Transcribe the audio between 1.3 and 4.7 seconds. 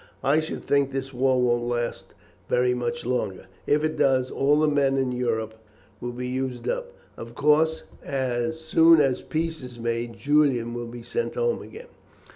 won't last very much longer. If it does all the